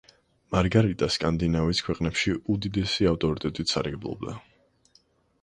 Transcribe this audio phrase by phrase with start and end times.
[0.53, 4.37] მარგარიტა სკანდინავიის ქვეყნებში უდიდესი ავტორიტეტით სარგებლობდა.